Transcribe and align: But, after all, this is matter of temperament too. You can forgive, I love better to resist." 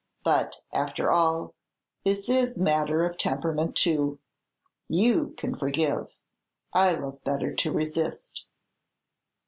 But, 0.23 0.63
after 0.73 1.11
all, 1.11 1.53
this 2.03 2.27
is 2.27 2.57
matter 2.57 3.05
of 3.05 3.19
temperament 3.19 3.75
too. 3.75 4.17
You 4.89 5.35
can 5.37 5.53
forgive, 5.53 6.07
I 6.73 6.93
love 6.95 7.23
better 7.23 7.53
to 7.53 7.71
resist." 7.71 8.47